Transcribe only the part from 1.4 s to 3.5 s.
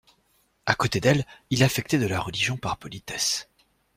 il affectait de la religion par politesse.